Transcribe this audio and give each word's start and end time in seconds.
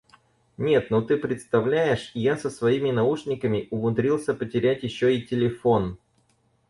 Нет, 0.57 0.89
ну 0.89 1.03
ты 1.03 1.15
представляешь, 1.15 2.09
я 2.15 2.35
со 2.35 2.49
своими 2.49 2.89
наушниками 2.89 3.67
умудрился 3.69 4.33
потерять 4.33 4.81
ещё 4.81 5.09
и 5.09 5.21
телефон! 5.21 5.99